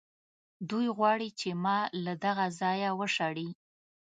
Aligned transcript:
دوی 0.69 0.87
غواړي 0.97 1.29
چې 1.39 1.49
ما 1.63 1.79
له 2.05 2.13
دغه 2.25 2.45
ځایه 2.59 2.89
وشړي. 2.99 3.49